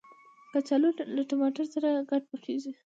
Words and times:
کچالو 0.51 0.89
له 1.15 1.21
ټماټر 1.29 1.65
سره 1.73 1.89
ګډ 2.09 2.23
پخیږي 2.31 2.71